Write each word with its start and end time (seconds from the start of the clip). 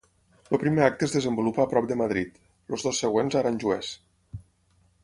El 0.55 0.59
primer 0.63 0.81
acte 0.91 1.05
es 1.07 1.13
desenvolupa 1.17 1.63
a 1.65 1.67
prop 1.75 1.91
de 1.91 1.99
Madrid, 2.01 2.41
els 2.73 2.87
dos 2.89 3.05
següents 3.07 3.39
a 3.39 3.43
Aranjuez. 3.45 3.97